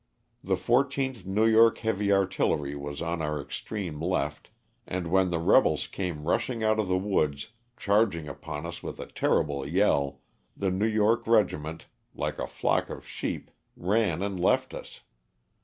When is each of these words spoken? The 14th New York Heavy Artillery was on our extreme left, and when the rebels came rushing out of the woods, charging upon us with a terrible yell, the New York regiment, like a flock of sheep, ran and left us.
The 0.43 0.55
14th 0.55 1.27
New 1.27 1.45
York 1.45 1.77
Heavy 1.77 2.11
Artillery 2.11 2.75
was 2.75 3.03
on 3.03 3.21
our 3.21 3.39
extreme 3.39 4.01
left, 4.01 4.49
and 4.87 5.11
when 5.11 5.29
the 5.29 5.37
rebels 5.37 5.85
came 5.85 6.27
rushing 6.27 6.63
out 6.63 6.79
of 6.79 6.87
the 6.87 6.97
woods, 6.97 7.49
charging 7.77 8.27
upon 8.27 8.65
us 8.65 8.81
with 8.81 8.99
a 8.99 9.05
terrible 9.05 9.63
yell, 9.63 10.21
the 10.57 10.71
New 10.71 10.87
York 10.87 11.27
regiment, 11.27 11.85
like 12.15 12.39
a 12.39 12.47
flock 12.47 12.89
of 12.89 13.07
sheep, 13.07 13.51
ran 13.77 14.23
and 14.23 14.39
left 14.39 14.73
us. 14.73 15.01